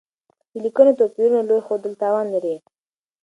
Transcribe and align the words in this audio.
د 0.51 0.53
ليکنيو 0.63 0.97
توپيرونو 0.99 1.47
لوی 1.49 1.61
ښودل 1.67 1.93
تاوان 2.01 2.27
لري. 2.35 2.55